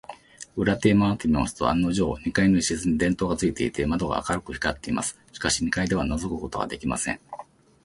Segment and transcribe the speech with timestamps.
[0.57, 5.19] 裏手へまわってみますと、案のじょう、二階の一室に電燈がついていて、窓が明るく光っています。
[5.31, 7.19] しかし、二階ではのぞくことができません。